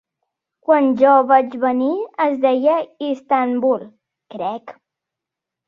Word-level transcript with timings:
Quan 0.69 0.87
jo 1.01 1.11
vaig 1.31 1.57
venir 1.65 1.91
es 2.25 2.41
deia 2.47 2.79
Istanbul, 3.11 3.87
crec. 4.37 4.77